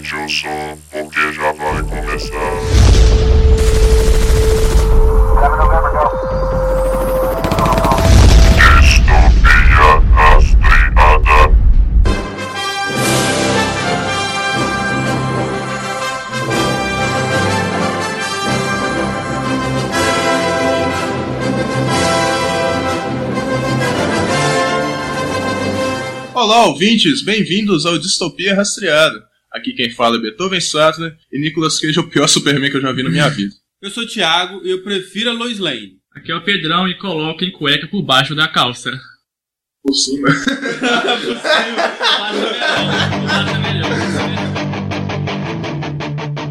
[0.00, 2.36] aumente o som, porque já vai começar.
[26.32, 29.29] Olá, ouvintes, bem-vindos ao Distopia Rastreada.
[29.52, 32.80] Aqui quem fala é Beethoven Sattler e Nicolas Cage é o pior Superman que eu
[32.80, 33.52] já vi na minha vida.
[33.82, 35.96] Eu sou o Thiago e eu prefiro a Lois Lane.
[36.14, 38.92] Aqui é o Pedrão e coloquem cueca por baixo da calça.
[39.82, 40.28] Por cima.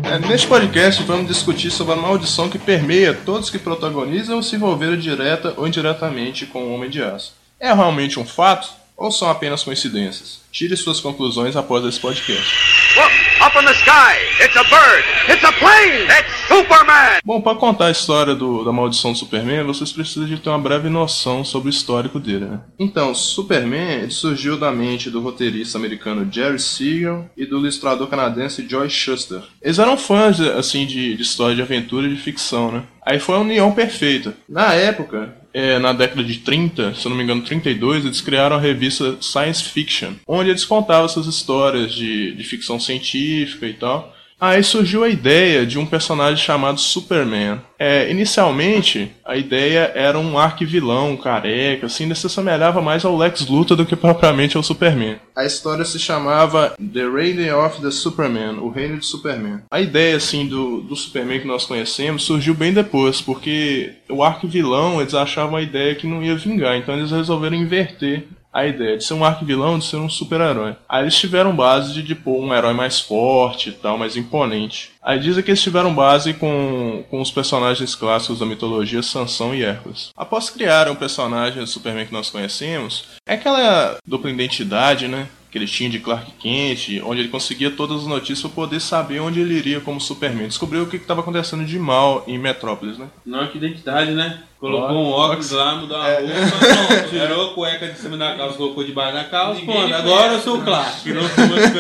[0.03, 4.55] É, neste podcast vamos discutir sobre a maldição que permeia todos que protagonizam ou se
[4.55, 7.35] envolveram direta ou indiretamente com o Homem de Aço.
[7.59, 10.41] É realmente um fato ou são apenas coincidências?
[10.51, 12.55] Tire suas conclusões após esse podcast.
[12.97, 13.11] Look,
[13.45, 14.43] up in the sky!
[14.43, 15.03] It's a bird!
[15.31, 16.05] It's a plane!
[16.05, 17.19] It's Superman!
[17.23, 20.57] Bom, para contar a história do- da maldição do Superman, vocês precisam de ter uma
[20.57, 22.59] breve noção sobre o histórico dele, né?
[22.79, 28.89] Então, Superman surgiu da mente do roteirista americano Jerry Siegel e do ilustrador canadense Joy
[28.89, 29.43] Shuster.
[29.61, 32.83] Eles eram fãs, assim, de, de história de aventura e de ficção, né?
[33.05, 34.35] Aí foi a união perfeita.
[34.47, 38.55] Na época, é, na década de 30, se eu não me engano, 32, eles criaram
[38.55, 44.15] a revista Science Fiction, onde eles contavam essas histórias de, de ficção científica e tal.
[44.39, 47.59] Aí surgiu a ideia de um personagem chamado Superman.
[47.77, 53.47] É, inicialmente, a ideia era um arquivilão, careca, assim, ainda se assemelhava mais ao Lex
[53.47, 55.17] Luthor do que propriamente ao Superman.
[55.35, 59.61] A história se chamava The Reign of the Superman, o reino de Superman.
[59.69, 65.01] A ideia, assim, do, do Superman que nós conhecemos surgiu bem depois, porque o arquivilão,
[65.01, 69.03] eles achavam a ideia que não ia vingar, então eles resolveram inverter a ideia de
[69.03, 70.75] ser um arquivilão, de ser um super-herói.
[70.87, 74.91] Aí eles tiveram base de, pôr um herói mais forte e tal, mais imponente.
[75.01, 79.63] Aí dizem que eles tiveram base com, com os personagens clássicos da mitologia Sansão e
[79.63, 80.09] Hércules.
[80.17, 85.27] Após criarem o personagem do Superman que nós conhecemos, é aquela dupla identidade, né?
[85.51, 89.19] Que ele tinha de Clark Kent, onde ele conseguia todas as notícias para poder saber
[89.19, 90.47] onde ele iria como Superman.
[90.47, 93.07] Descobriu o que estava acontecendo de mal em Metrópolis, né?
[93.25, 94.43] Não, que identidade, né?
[94.59, 98.57] Colocou um óculos lá, mudou a roupa, pronto, tirou a cueca de cima da calça,
[98.57, 101.09] colocou debaixo da calça, Ninguém me agora eu sou o Clark.
[101.13, 101.73] Não sou mais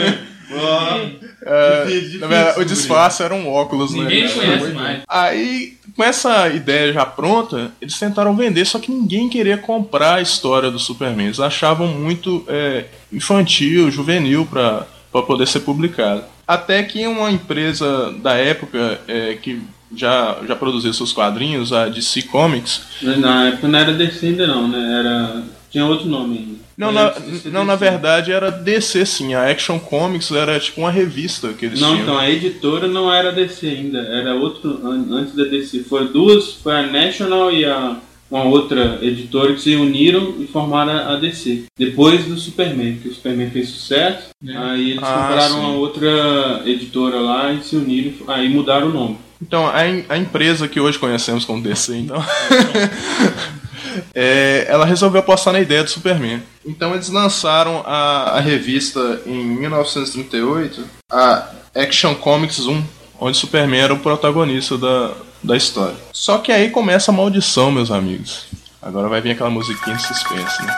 [1.41, 4.03] É, difícil, na verdade, o disfarce era um óculos, né?
[4.03, 5.03] Ninguém conhece mais.
[5.07, 10.21] Aí, com essa ideia já pronta, eles tentaram vender, só que ninguém queria comprar a
[10.21, 11.27] história do Superman.
[11.27, 16.23] Eles achavam muito é, infantil, juvenil pra poder ser publicado.
[16.47, 19.61] Até que uma empresa da época é, que
[19.95, 24.67] já, já produzia seus quadrinhos, a DC Comics, Na época não era DC ainda não,
[24.67, 24.99] né?
[24.99, 25.43] Era...
[25.69, 26.68] Tinha outro nome ainda.
[26.79, 27.13] Não, na,
[27.45, 31.79] não, na verdade era DC sim, a Action Comics era tipo uma revista que eles
[31.79, 32.01] Não, tinham.
[32.03, 35.83] então a editora não era DC ainda, era outro an- antes da DC.
[35.83, 37.97] Foi duas, foi a National e a
[38.31, 41.63] uma outra editora que se uniram e formaram a DC.
[41.77, 45.59] Depois do Superman, que o Superman fez sucesso, aí eles Ah, compraram sim.
[45.59, 49.17] uma outra editora lá e se uniram, aí mudaram o nome.
[49.41, 49.79] Então, a,
[50.09, 52.21] a empresa que hoje conhecemos como DC, então,
[54.13, 56.41] é, ela resolveu apostar na ideia do Superman.
[56.65, 62.83] Então, eles lançaram a, a revista em 1938, a Action Comics 1,
[63.19, 65.11] onde Superman era o protagonista da,
[65.43, 65.95] da história.
[66.11, 68.47] Só que aí começa a maldição, meus amigos.
[68.81, 70.73] Agora vai vir aquela musiquinha de suspense, né?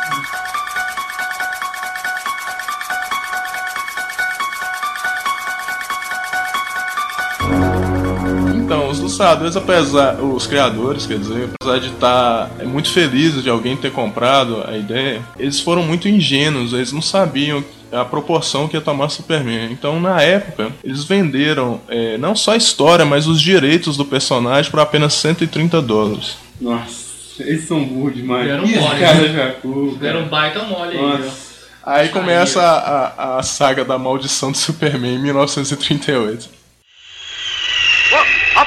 [9.21, 14.63] Ilustradores, apesar, os criadores, quer dizer, apesar de estar muito felizes de alguém ter comprado
[14.67, 19.71] a ideia, eles foram muito ingênuos, eles não sabiam a proporção que ia tomar Superman.
[19.71, 24.71] Então, na época, eles venderam é, não só a história, mas os direitos do personagem
[24.71, 26.37] por apenas 130 dólares.
[26.59, 28.47] Nossa, eles são burros demais.
[28.47, 29.33] Deram Ih, mole, cara né?
[29.33, 31.17] jacu, Deram um baita mole aí, ó.
[31.17, 31.51] Nossa.
[31.83, 36.60] Aí começa a, a, a saga da maldição do Superman em 1938.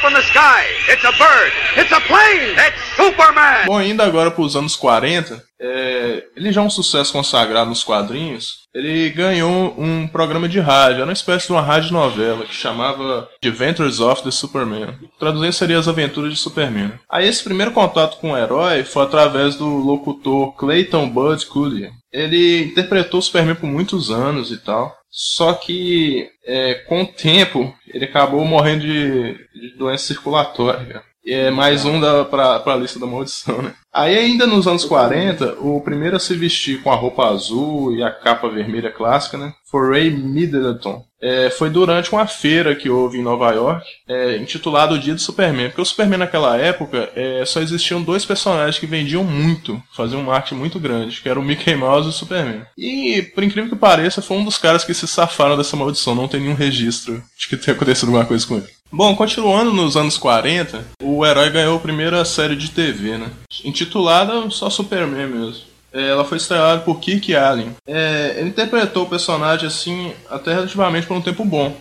[0.06, 0.66] In the sky!
[0.92, 1.52] It's a bird!
[1.78, 2.54] It's a plane!
[2.58, 3.64] It's Superman!
[3.66, 7.82] Bom, indo agora para os anos 40, é, ele já é um sucesso consagrado nos
[7.82, 8.64] quadrinhos.
[8.74, 13.30] Ele ganhou um programa de rádio, era uma espécie de uma rádio novela que chamava
[13.42, 14.94] Adventures of the Superman.
[15.18, 16.92] Traduzindo seria As Aventuras de Superman.
[17.10, 21.90] Aí esse primeiro contato com o herói foi através do locutor Clayton Bud Cooley.
[22.14, 24.96] Ele interpretou o Superman por muitos anos e tal.
[25.10, 31.02] Só que é, com o tempo ele acabou morrendo de, de doença circulatória.
[31.26, 33.74] É mais um da, pra, pra lista da maldição, né?
[33.92, 38.02] Aí ainda nos anos 40, o primeiro a se vestir com a roupa azul e
[38.02, 39.54] a capa vermelha clássica, né?
[39.70, 41.04] Foi Ray Middleton.
[41.22, 45.20] É, foi durante uma feira que houve em Nova York, é, intitulada O Dia do
[45.20, 45.68] Superman.
[45.68, 50.24] Porque o Superman naquela época é, só existiam dois personagens que vendiam muito, faziam um
[50.24, 52.62] marketing muito grande, que era o Mickey Mouse e o Superman.
[52.76, 56.28] E, por incrível que pareça, foi um dos caras que se safaram dessa maldição, não
[56.28, 58.73] tem nenhum registro de que tenha acontecido alguma coisa com ele.
[58.90, 63.30] Bom, continuando nos anos 40, o herói ganhou a primeira série de TV, né?
[63.64, 65.62] Intitulada só Superman mesmo.
[65.92, 67.74] É, Ela foi estrelada por Kirk Allen.
[67.86, 71.76] É, ele interpretou o personagem assim até relativamente por um tempo bom.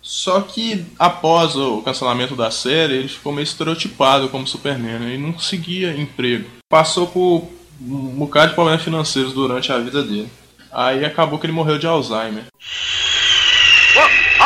[0.00, 5.14] Só que após o cancelamento da série, ele ficou meio estereotipado como Superman né?
[5.14, 6.48] e não conseguia emprego.
[6.70, 7.48] Passou por
[7.80, 10.28] um bocado de problemas financeiros durante a vida dele.
[10.72, 12.44] Aí acabou que ele morreu de Alzheimer.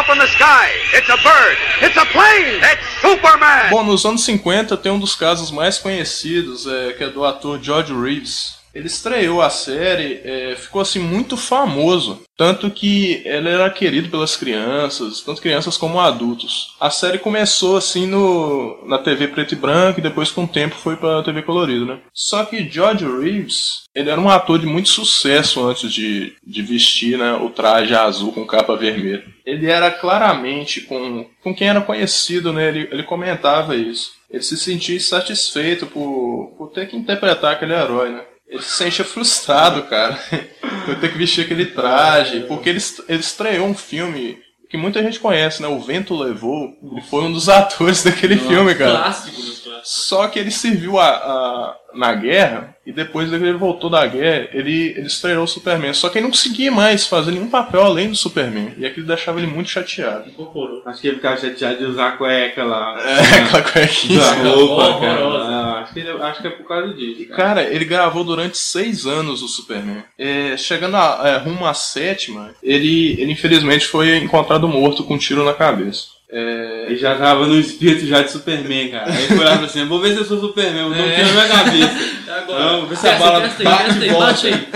[0.03, 0.69] Up in the sky.
[0.95, 1.57] It's a bird.
[1.81, 2.59] It's a plane.
[2.61, 3.71] It's Superman.
[3.71, 7.63] Bom, nos anos 50 tem um dos casos mais conhecidos, é, que é do ator
[7.63, 8.62] George Reeves.
[8.75, 14.37] Ele estreou a série, é, ficou assim muito famoso, tanto que ele era querido pelas
[14.37, 16.75] crianças, tanto crianças como adultos.
[16.81, 20.75] A série começou assim no na TV preto e branco e depois com o tempo
[20.75, 22.01] foi para TV colorido, né?
[22.13, 27.19] Só que George Reeves, ele era um ator de muito sucesso antes de, de vestir
[27.19, 29.25] né, o traje azul com capa vermelha.
[29.45, 32.69] Ele era claramente com, com quem era conhecido, né?
[32.69, 34.13] Ele, ele comentava isso.
[34.31, 38.23] Ele se sentia satisfeito por, por ter que interpretar aquele herói, né?
[38.53, 40.19] Ele se sentia frustrado, cara,
[40.85, 44.39] por ter que vestir aquele traje, porque ele, ele estreou um filme
[44.69, 45.69] que muita gente conhece, né?
[45.69, 46.69] O Vento Levou.
[46.93, 48.99] Ele foi um dos atores daquele filme, cara.
[48.99, 49.91] Clássico dos clássicos.
[49.91, 54.49] Só que ele serviu a, a- na guerra e depois que ele voltou da guerra,
[54.53, 55.95] ele, ele estreou o Superman.
[55.95, 58.75] Só que ele não conseguia mais fazer nenhum papel além do Superman.
[58.77, 60.29] E aquilo deixava ele muito chateado.
[60.29, 60.83] Incorporou.
[60.85, 63.01] Acho que ele ficava chateado de usar a cueca lá.
[63.01, 64.19] É, aquela cuequinha.
[64.21, 65.21] Da roupa, cara.
[65.25, 67.29] Ah, acho, que ele- acho que é por causa disso.
[67.29, 67.37] cara.
[67.37, 70.03] Cara, ele gravou durante seis anos o Superman.
[70.19, 75.19] É, chegando a, é, rumo à sétima, ele, ele infelizmente foi encontrado morto com um
[75.19, 76.07] tiro na cabeça.
[76.33, 79.13] É, Ele já tava no espírito já de Superman, cara.
[79.13, 81.01] Aí ele foi lá e falou assim: vou ver se eu sou Superman, vou dar
[81.03, 81.15] um É.
[81.17, 82.13] tiro na minha cabeça.
[82.33, 84.27] Agora, Não, vê se a aí, bate e volta.
[84.27, 84.67] bate aí.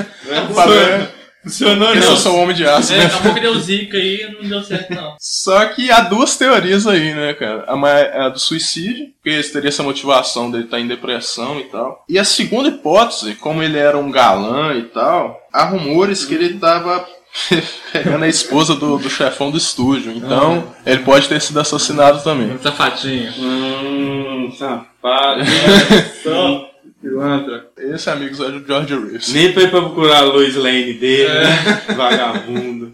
[0.54, 1.08] Padrão.
[1.42, 2.16] Funcionou Esse eu não.
[2.16, 3.06] sou o homem de aço, É, né?
[3.06, 5.14] acabou que deu zica aí não deu certo não.
[5.22, 7.64] Só que há duas teorias aí, né, cara?
[7.68, 12.04] A, do suicídio, porque teria essa motivação dele estar em depressão e tal.
[12.08, 16.54] E a segunda hipótese, como ele era um galã e tal, há rumores que ele
[16.58, 17.06] tava
[17.92, 20.12] pegando a esposa do, do chefão do estúdio.
[20.12, 22.56] Então, ele pode ter sido assassinado também.
[22.58, 23.32] Safadinho.
[23.38, 25.42] Hum, safado.
[26.22, 26.70] Só.
[27.00, 27.68] Pilantra.
[27.78, 29.32] Esse, amigos, é o George Reeves.
[29.32, 31.82] Nem foi pra procurar a Lois Lane dele, né?
[31.94, 32.92] Vagabundo.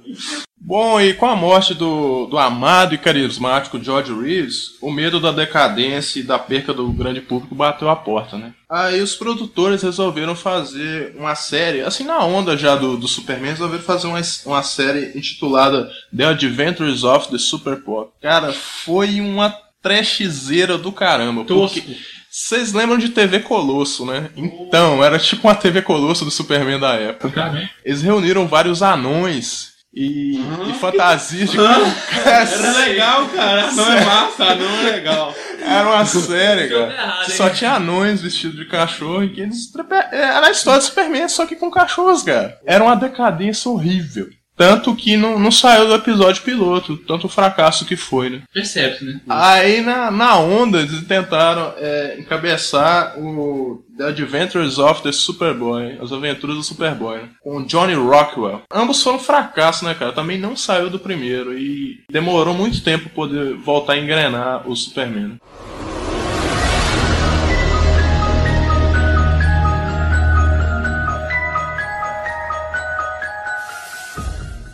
[0.73, 5.31] Bom, e com a morte do, do amado e carismático George Reeves, o medo da
[5.31, 8.55] decadência e da perca do grande público bateu a porta, né?
[8.71, 13.83] Aí os produtores resolveram fazer uma série, assim na onda já do, do Superman, resolveram
[13.83, 18.11] fazer uma, uma série intitulada The Adventures of the Super Pop.
[18.23, 21.45] Cara, foi uma trashzeira do caramba.
[21.45, 21.99] Porque
[22.31, 24.31] vocês lembram de TV Colosso, né?
[24.35, 27.71] Então, era tipo uma TV Colosso do Superman da época.
[27.85, 30.39] Eles reuniram vários anões e,
[30.71, 31.59] e fantasias de.
[31.59, 33.73] Era legal, cara.
[33.73, 35.35] Não é massa, não é legal.
[35.61, 36.93] Era uma série, cara.
[36.93, 39.71] errado, só tinha anões vestidos de cachorro e que eles.
[39.71, 42.59] trepe- Era a história do Superman, só que com cachorros, cara.
[42.67, 44.29] Era uma decadência horrível.
[44.63, 48.43] Tanto que não, não saiu do episódio piloto, tanto o fracasso que foi, né?
[48.55, 49.21] Percebe, né?
[49.29, 56.13] Aí na, na onda eles tentaram é, encabeçar o The Adventures of the Superboy, as
[56.13, 57.29] aventuras do Superboy, né?
[57.43, 58.63] com Johnny Rockwell.
[58.73, 60.13] Ambos foram fracasso, né, cara?
[60.13, 64.77] Também não saiu do primeiro e demorou muito tempo pra poder voltar a engrenar o
[64.77, 65.27] Superman.
[65.27, 65.37] né?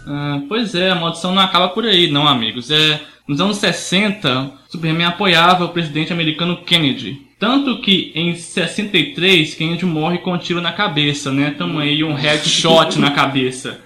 [0.08, 2.70] Ah, pois é, a maldição não acaba por aí, não, amigos.
[2.70, 7.28] É, nos anos 60, Superman apoiava o presidente americano Kennedy.
[7.38, 11.54] Tanto que em 63, Kennedy morre com um tiro na cabeça, né?
[11.56, 13.80] Tamo aí um headshot na cabeça.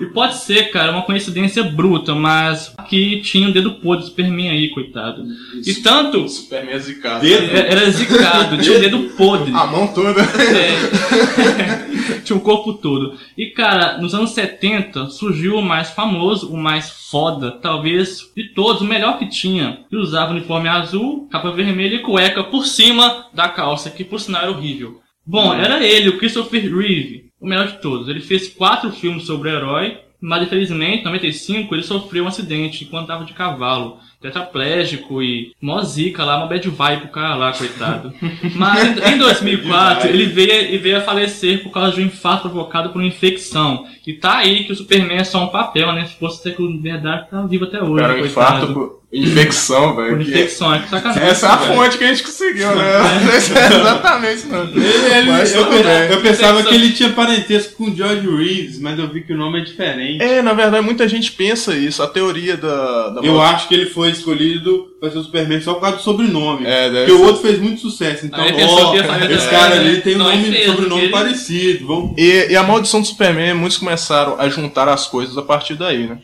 [0.00, 4.50] E pode ser, cara, uma coincidência bruta, mas que tinha o dedo podre do Superman
[4.50, 5.24] aí, coitado.
[5.64, 6.24] E tanto.
[6.24, 7.20] O Superman é zicado.
[7.24, 7.56] Dedo?
[7.56, 9.52] é- Era zicado, tinha o dedo podre.
[9.54, 10.20] A mão toda.
[10.20, 11.86] É.
[12.26, 13.16] Tinha o corpo todo.
[13.38, 18.82] E, cara, nos anos 70 surgiu o mais famoso, o mais foda, talvez de todos,
[18.82, 19.80] o melhor que tinha.
[19.90, 24.42] Ele usava uniforme azul, capa vermelha e cueca por cima da calça, que por sinal
[24.42, 25.00] era horrível.
[25.26, 28.08] Bom, era ele, o Christopher Reeve, o melhor de todos.
[28.08, 32.84] Ele fez quatro filmes sobre o herói, Mas infelizmente, em 95, ele sofreu um acidente
[32.84, 33.98] enquanto andava de cavalo.
[34.20, 38.12] Tetraplégico e mó zica lá, uma bad vibe pro cara lá, coitado.
[38.54, 42.90] Mas em 2004, ele veio, ele veio a falecer por causa de um infarto provocado
[42.90, 43.86] por uma infecção.
[44.06, 46.04] E tá aí que o Superman é só um papel, né?
[46.06, 48.28] Se fosse ser que o verdade tá vivo até hoje, Cara, um coitado.
[48.56, 50.18] infarto por infecção, Por velho.
[50.24, 51.22] que- infecção, é que sacanagem.
[51.24, 52.84] Essa é a fonte que a gente conseguiu, né?
[53.32, 53.36] é
[53.76, 54.62] exatamente, não.
[54.64, 56.10] Ele- ele- Mas eu, tudo bem.
[56.10, 59.36] eu pensava que ele tinha parentesco com o George Reeves, mas eu vi que o
[59.36, 60.22] nome é diferente.
[60.22, 62.02] É, na verdade, muita gente pensa isso.
[62.02, 63.08] A teoria da.
[63.10, 66.02] da Eu acho que ele foi escolhido pra ser o Superman só por causa do
[66.02, 66.66] sobrenome.
[66.66, 67.24] É, deve Porque o ser.
[67.24, 68.26] outro fez muito sucesso.
[68.26, 68.94] Então, ó,
[69.30, 71.86] esse cara ali tem um Não, nome, fez, sobrenome ele- parecido.
[71.86, 72.14] Vamos...
[72.18, 76.06] E, e a maldição do Superman, muitos começaram a juntar as coisas a partir daí,
[76.06, 76.18] né?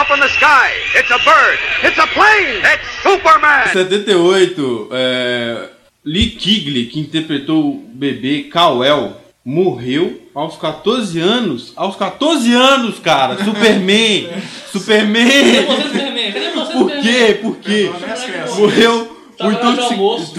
[0.00, 0.98] Up in the sky.
[0.98, 1.58] It's a bird.
[1.84, 2.58] It's a plane.
[2.64, 3.68] It's Superman.
[3.68, 5.68] Em 78, é,
[6.04, 11.72] Lee Kigley, que interpretou o bebê Kal-El, morreu aos 14 anos.
[11.76, 13.36] Aos 14 anos, cara!
[13.44, 14.28] Superman!
[14.32, 15.66] Cadê Superman!
[15.66, 16.32] você, Superman?
[16.32, 17.38] Cadê você, Por quê?
[17.42, 17.90] Por quê?
[18.12, 18.58] as crianças.
[18.58, 19.52] Morreu por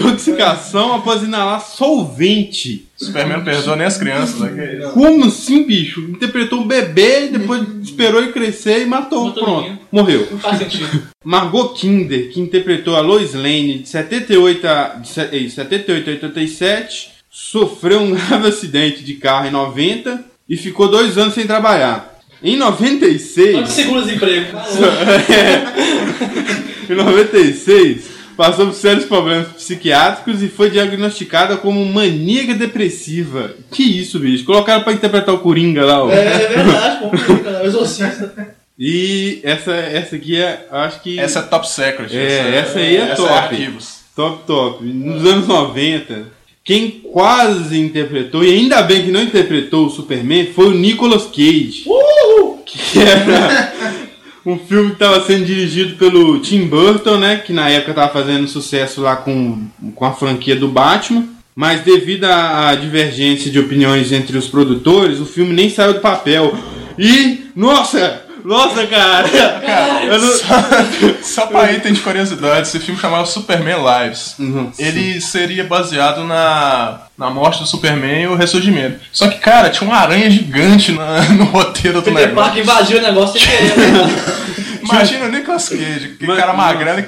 [0.00, 2.86] intoxicação após inalar solvente.
[2.96, 4.90] Superman não perdoa nem as crianças, né?
[4.94, 6.00] Como assim, bicho?
[6.00, 9.26] Interpretou um bebê, depois esperou ele crescer e matou.
[9.26, 9.78] Matou Pronto, ninguém.
[9.92, 10.28] morreu.
[10.30, 11.02] Não faz sentido.
[11.24, 16.12] Margot Kinder, que interpretou a Lois Lane de 78 a, de se- eh, 78 a
[16.12, 22.14] 87, sofreu um grave acidente de carro em 90 e ficou dois anos sem trabalhar.
[22.40, 24.52] Em 96, Onde segura os empregos?
[26.88, 28.04] em 96,
[28.36, 33.54] passou por sérios problemas psiquiátricos e foi diagnosticada como maníaca depressiva.
[33.72, 34.44] Que isso, bicho?
[34.44, 36.10] Colocaram pra interpretar o Coringa lá, ó.
[36.10, 37.62] É verdade, pô.
[37.62, 38.54] O exorcista.
[38.78, 41.18] E essa, essa aqui é, acho que...
[41.18, 42.14] Essa é top secret.
[42.14, 43.32] É, essa aí é essa top.
[43.32, 44.00] arquivos.
[44.14, 44.84] Top, top.
[44.84, 46.26] Nos anos 90,
[46.64, 51.84] quem quase interpretou, e ainda bem que não interpretou o Superman, foi o Nicolas Cage.
[52.64, 53.72] Que era
[54.46, 57.36] um filme que estava sendo dirigido pelo Tim Burton, né?
[57.36, 61.28] Que na época estava fazendo sucesso lá com, com a franquia do Batman.
[61.54, 66.00] Mas devido à à divergência de opiniões entre os produtores, o filme nem saiu do
[66.00, 66.56] papel.
[66.98, 68.23] E, nossa!
[68.44, 69.26] Nossa, cara!
[70.04, 70.54] Eu não- Só,
[71.22, 74.34] só pra item de curiosidade, esse filme chamava Superman Lives.
[74.38, 74.82] Nossa.
[74.82, 79.00] Ele seria baseado na, na morte do Superman e o ressurgimento.
[79.10, 82.60] Só que, cara, tinha uma aranha gigante na- no roteiro do Peter Parker negócio.
[82.60, 83.76] invadiu o negócio sem querer.
[83.92, 84.44] né?
[84.84, 87.02] Imagina o Nicolas Cage, que Mas- cara magrelo e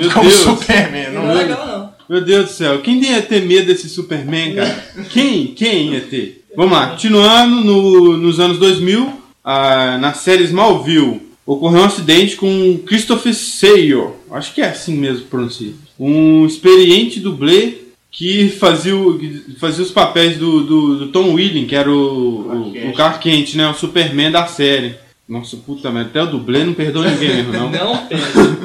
[0.00, 0.42] Meu como o Deus.
[0.42, 1.10] Superman.
[1.10, 1.94] Não, Não é legal, não.
[2.06, 4.84] Meu Deus do céu, quem ia ter medo desse Superman, cara?
[5.08, 5.46] Quem?
[5.54, 6.44] Quem ia ter?
[6.54, 12.78] Vamos lá, continuando no- nos anos 2000, ah, na série Smallville, ocorreu um acidente com
[12.86, 17.74] Christopher Sayer, acho que é assim mesmo que pronuncia, um experiente dublê
[18.10, 21.94] que fazia, o- que fazia os papéis do, do, do Tom Willing, que era o,
[22.72, 24.94] o, o Clark Kent, né, o Superman da série.
[25.28, 27.70] Nossa, puta merda, até o dublê não perdoa ninguém mesmo, não.
[27.72, 28.58] Não, Pedro.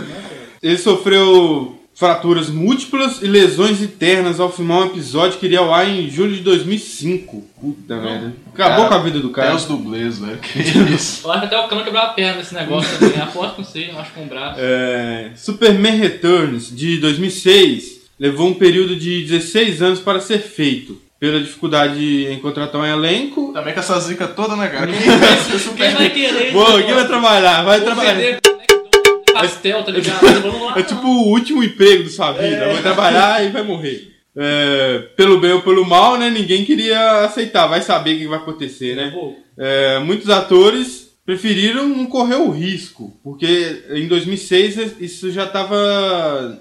[0.61, 5.85] Ele sofreu fraturas múltiplas e lesões internas ao filmar um episódio que iria ao ar
[5.85, 7.43] em julho de 2005.
[7.59, 8.33] Puta merda.
[8.53, 9.55] Acabou Cara, com a vida do Até cara.
[9.55, 10.37] os dublês, velho.
[10.37, 10.59] Que
[10.93, 11.27] isso.
[11.27, 13.21] Eu acho que até o cano quebrou a perna nesse negócio também.
[13.21, 14.55] Aposto que não sei, eu acho com o braço.
[14.61, 21.01] É, Superman Returns, de 2006, levou um período de 16 anos para ser feito.
[21.19, 23.51] Pela dificuldade em contratar um elenco.
[23.51, 24.87] Também com essa zica toda, né, cara?
[24.87, 26.53] Quem Quem vai querer?
[26.53, 27.61] Pô, quem vai trabalhar?
[27.63, 28.39] Vai trabalhar.
[29.41, 30.41] Pastel, tá ligado?
[30.41, 30.79] Vamos lá.
[30.79, 32.67] É tipo o último emprego da sua vida.
[32.73, 34.13] Vai trabalhar e vai morrer.
[34.35, 36.29] É, pelo bem ou pelo mal, né?
[36.29, 37.67] Ninguém queria aceitar.
[37.67, 39.13] Vai saber o que vai acontecer, né?
[39.57, 45.77] É, muitos atores preferiram não correr o risco, porque em 2006 isso já estava,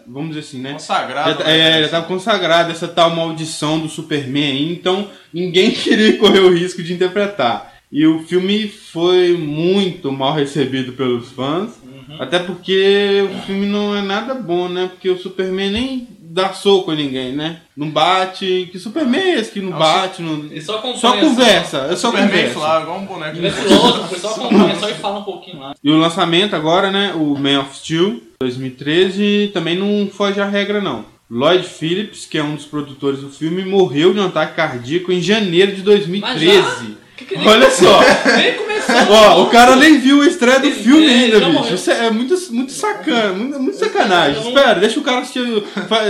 [0.06, 0.72] vamos dizer assim, né?
[0.74, 1.38] Consagrado.
[1.38, 1.58] Já, né?
[1.58, 6.82] é, já estava consagrada essa tal maldição do Superman então ninguém queria correr o risco
[6.82, 7.77] de interpretar.
[7.90, 11.70] E o filme foi muito mal recebido pelos fãs,
[12.18, 14.88] até porque o filme não é nada bom, né?
[14.88, 17.60] Porque o Superman nem dá soco em ninguém, né?
[17.76, 18.68] Não bate.
[18.70, 20.22] Que Superman é esse que não Não, bate?
[20.22, 20.44] Não...
[20.44, 20.80] ele só.
[20.96, 22.50] Só conversa, é só Superman conversa.
[22.50, 23.36] inflável, igual um boneco.
[23.36, 25.74] Ele é filósofo, só acompanha, só ele fala um pouquinho lá.
[25.82, 27.12] E o lançamento agora, né?
[27.14, 31.04] O Man of Steel 2013 também não foge à regra, não.
[31.30, 35.20] Lloyd Phillips, que é um dos produtores do filme, morreu de um ataque cardíaco em
[35.20, 36.96] janeiro de 2013.
[37.18, 38.00] Que que Olha só!
[38.36, 38.94] Nem começou.
[39.10, 41.74] Ó, o cara nem viu a estreia do filme é, ainda, já bicho.
[41.74, 44.36] Isso é muito, muito sacana, muito, muito sacanagem.
[44.36, 45.62] Eu não- Espera, deixa o cara assistir.
[45.88, 46.02] fa-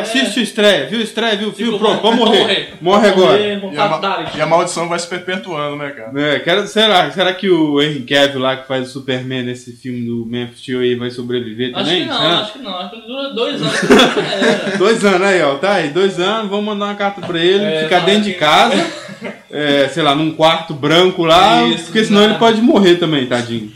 [0.00, 2.74] Assiste a estreia, viu a estreia, viu o filme, Fico- pronto, pode vou morrer.
[2.80, 3.32] Morre agora.
[3.60, 6.10] Morrer, E a, ma- e a maldição vai se perpetuando, né, cara?
[6.20, 10.04] É, quero, será, será que o Henry Cavill lá que faz o Superman nesse filme
[10.04, 12.02] do Man of Steel aí vai sobreviver Acho também?
[12.02, 12.38] que não, Será?
[12.40, 12.76] acho que não.
[12.78, 13.76] Acho que dura dois anos.
[14.72, 17.64] É, Dois anos aí, ó, tá aí, dois anos, vamos mandar uma carta pra ele,
[17.64, 19.05] É, ficar dentro de que- casa.
[19.50, 22.26] É, sei lá, num quarto branco lá, Isso, porque senão né?
[22.26, 23.72] ele pode morrer também, tadinho.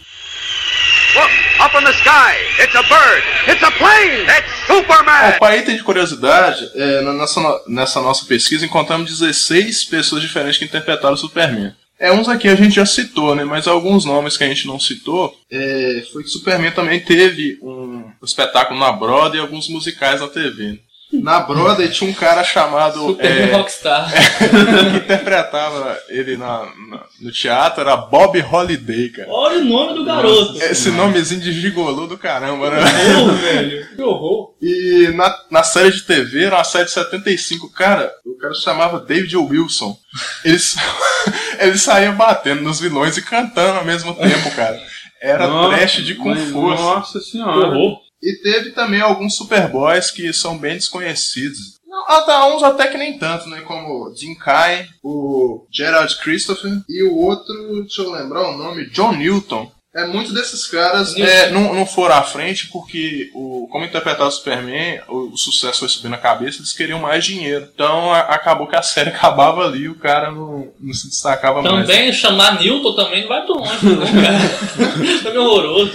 [1.14, 1.30] Look,
[1.64, 2.36] up in the sky.
[2.62, 3.22] It's a bird.
[3.48, 4.26] It's a plane.
[4.28, 5.32] It's Superman.
[5.32, 10.64] Bom, para item de curiosidade, é, nessa, nessa nossa pesquisa encontramos 16 pessoas diferentes que
[10.64, 11.74] interpretaram o Superman.
[11.98, 13.44] É, uns aqui a gente já citou, né?
[13.44, 18.04] Mas alguns nomes que a gente não citou é, foi que Superman também teve um
[18.22, 20.80] espetáculo na Broadway e alguns musicais na TV.
[21.12, 24.10] Na Broadway tinha um cara chamado Superman é, Rockstar.
[24.38, 29.28] que interpretava ele na- na- no teatro, era Bob Holiday, cara.
[29.28, 30.56] Olha o nome do garoto.
[30.62, 32.78] Esse nomezinho de gigolô do caramba, né?
[32.80, 33.88] Porra, velho.
[33.96, 34.54] Que horror.
[34.62, 38.62] E na, na série de TV, era uma série de 75, cara, o cara se
[38.62, 39.96] chamava David Wilson.
[40.44, 40.58] Ele,
[41.58, 44.80] ele saía batendo nos vilões e cantando ao mesmo tempo, cara.
[45.20, 46.82] Era Nossa, trash de com força.
[46.82, 47.66] Nossa Que senhora.
[47.66, 47.98] horror.
[48.22, 51.80] E teve também alguns Superboys que são bem desconhecidos.
[52.06, 53.62] Até uns até que nem tanto, né?
[53.62, 59.12] Como Jim Kai, o Gerald Christopher e o outro, deixa eu lembrar o nome, John
[59.12, 59.70] Newton.
[59.92, 64.30] É, muitos desses caras é, não, não foram à frente porque, o, como interpretar o
[64.30, 67.68] Superman, o, o sucesso foi subindo a cabeça, eles queriam mais dinheiro.
[67.74, 71.60] Então a- acabou que a série acabava ali e o cara não, não se destacava
[71.60, 71.88] mais.
[71.88, 74.38] Também chamar Newton também não vai tão longe, não, cara.
[75.24, 75.92] Também horroroso.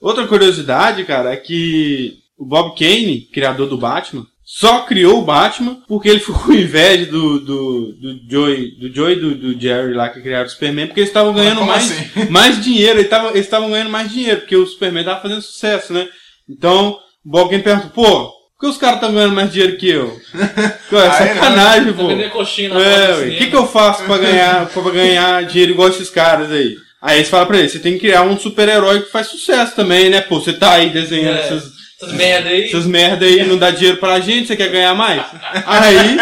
[0.00, 5.78] Outra curiosidade, cara, é que o Bob Kane, criador do Batman, só criou o Batman
[5.86, 9.94] porque ele ficou com inveja do, do, do Joey, do Joey e do, do Jerry
[9.94, 12.26] lá que criaram o Superman, porque eles estavam ganhando mais, assim?
[12.30, 16.08] mais dinheiro, eles estavam ganhando mais dinheiro, porque o Superman tava fazendo sucesso, né?
[16.48, 16.98] Então,
[17.48, 20.20] Kane perguntou, pô, por que os caras estão ganhando mais dinheiro que eu?
[20.90, 21.12] Pô, é não.
[21.12, 22.10] sacanagem, Tá pô.
[22.10, 22.30] É, ué.
[22.42, 23.38] O cinema.
[23.38, 26.74] que, que eu faço pra ganhar, pra ganhar dinheiro igual esses caras aí?
[27.00, 30.10] Aí eles falam pra ele, você tem que criar um super-herói que faz sucesso também,
[30.10, 30.20] né?
[30.20, 31.40] Pô, você tá aí desenhando É.
[31.40, 32.64] essas, Essas merda aí.
[32.64, 35.22] essas merda aí, não dá dinheiro pra gente, você quer ganhar mais?
[35.66, 36.16] Aí,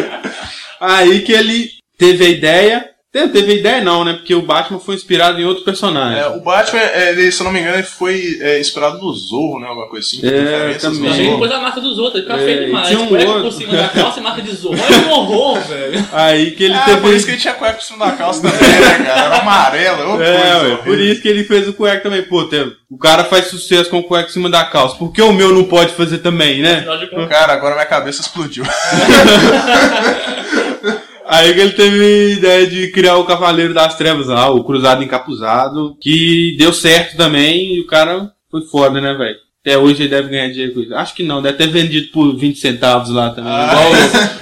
[0.80, 4.12] aí que ele teve a ideia, teve a ideia não, né?
[4.12, 6.20] Porque o Batman foi inspirado em outro personagem.
[6.20, 9.58] É, o Batman, ele, se eu não me engano, ele foi é, inspirado no Zorro,
[9.58, 9.66] né?
[9.66, 10.20] Alguma coisa assim.
[10.24, 11.24] É, também.
[11.26, 11.38] Zorro.
[11.38, 12.86] pôs a marca dos outros, fica É, feio demais.
[12.86, 13.42] tinha um Cueca outro.
[13.42, 14.78] por cima da calça e marca de zorro.
[14.80, 16.06] Olha que horror, velho.
[16.12, 17.00] Aí que ele Ah, teve...
[17.00, 19.20] por isso que ele tinha cueca por cima da calça também, né, cara?
[19.26, 20.68] Era amarelo, outra É, coisa.
[20.68, 22.22] ué, por isso que ele fez o cueca também.
[22.22, 24.94] Pô, tem- o cara faz sucesso com o cueca em cima da calça.
[24.96, 26.84] Por que o meu não pode fazer também, né?
[27.28, 28.62] Cara, agora minha cabeça explodiu.
[31.32, 35.04] Aí que ele teve a ideia de criar o Cavaleiro das Trevas lá, o Cruzado
[35.04, 39.38] Encapuzado, que deu certo também e o cara foi foda, né, velho?
[39.62, 40.94] Até hoje ele deve ganhar dinheiro com isso.
[40.94, 43.52] Acho que não, deve ter vendido por 20 centavos lá também.
[43.52, 43.68] Ah.
[43.70, 43.94] Igual, o-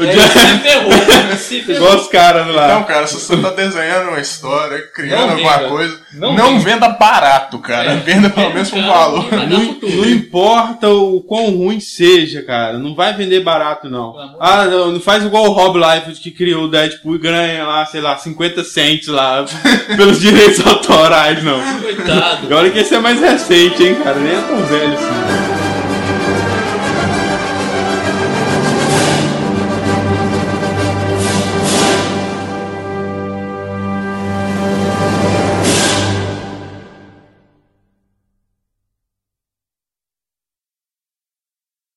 [1.32, 1.74] é, se ferrou.
[1.76, 2.66] igual os caras lá.
[2.66, 5.68] Então, cara, se você tá desenhando uma história, criando Não alguma venda.
[5.70, 7.96] coisa, Não não, venda barato, cara.
[7.96, 9.26] Venda pelo menos por Cara, valor.
[9.48, 12.78] Não, não importa o quão ruim seja, cara.
[12.78, 14.14] Não vai vender barato, não.
[14.38, 17.84] Ah, não, não faz igual o Rob Liefeld que criou o Deadpool e ganha lá,
[17.86, 19.44] sei lá, 50 cents lá
[19.96, 21.60] pelos direitos autorais, não.
[21.80, 22.46] Coitado.
[22.48, 24.16] E olha que esse é mais recente, hein, cara.
[24.20, 25.57] Nem é tão velho Thank you.